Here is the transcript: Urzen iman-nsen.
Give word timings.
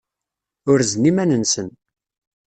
Urzen 0.71 1.03
iman-nsen. 1.09 1.69